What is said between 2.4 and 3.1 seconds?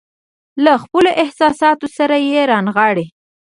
رانغاړي.